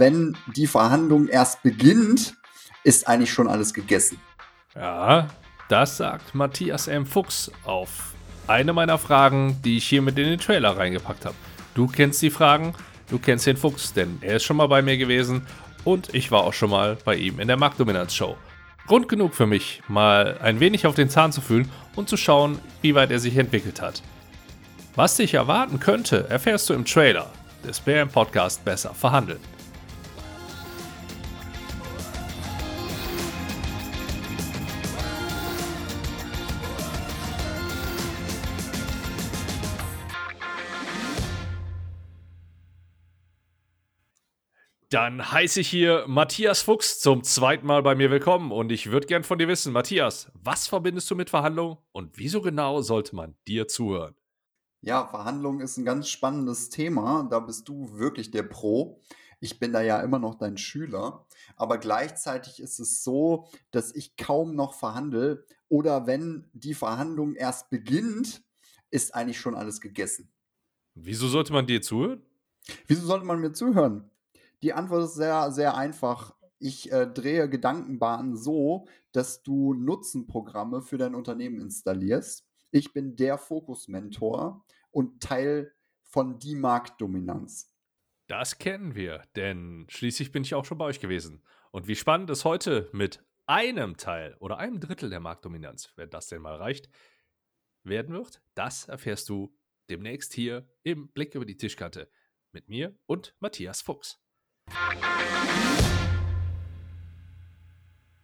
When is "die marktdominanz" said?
86.38-87.74